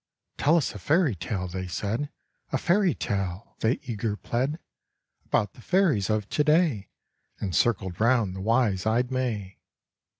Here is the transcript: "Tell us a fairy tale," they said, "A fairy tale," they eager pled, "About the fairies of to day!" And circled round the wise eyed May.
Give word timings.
"Tell 0.39 0.57
us 0.57 0.73
a 0.73 0.79
fairy 0.79 1.13
tale," 1.13 1.47
they 1.47 1.67
said, 1.67 2.09
"A 2.51 2.57
fairy 2.57 2.95
tale," 2.95 3.55
they 3.59 3.73
eager 3.83 4.15
pled, 4.17 4.57
"About 5.25 5.53
the 5.53 5.61
fairies 5.61 6.09
of 6.09 6.27
to 6.29 6.43
day!" 6.43 6.89
And 7.39 7.55
circled 7.55 8.01
round 8.01 8.35
the 8.35 8.41
wise 8.41 8.87
eyed 8.87 9.11
May. 9.11 9.59